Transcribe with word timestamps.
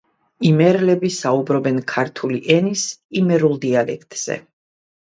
იმერლები 0.51 1.11
საუბრობენ 1.17 1.77
ქართული 1.93 2.43
ენის 2.57 2.87
იმერულ 3.23 3.57
დიალექტზე. 3.69 4.43